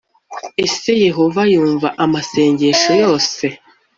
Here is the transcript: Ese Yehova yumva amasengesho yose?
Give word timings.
Ese 0.65 0.91
Yehova 1.05 1.41
yumva 1.53 1.87
amasengesho 2.05 2.91
yose? 3.03 3.45